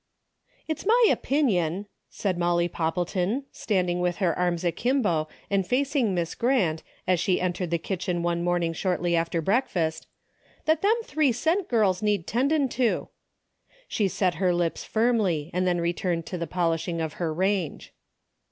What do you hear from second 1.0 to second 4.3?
opinion," said Molly Poppleton, standing with